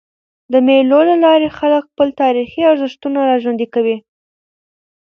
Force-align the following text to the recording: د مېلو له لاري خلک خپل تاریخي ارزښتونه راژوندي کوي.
د 0.51 0.53
مېلو 0.67 0.99
له 1.09 1.15
لاري 1.25 1.49
خلک 1.57 1.83
خپل 1.91 2.07
تاریخي 2.21 2.61
ارزښتونه 2.71 3.17
راژوندي 3.31 3.67
کوي. 3.73 3.97